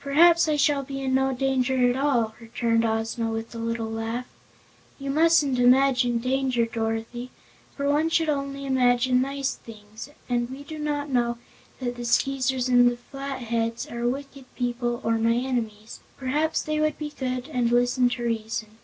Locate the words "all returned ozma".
1.96-3.30